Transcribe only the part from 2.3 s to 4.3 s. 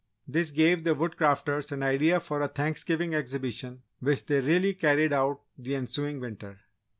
a Thanksgiving exhibition which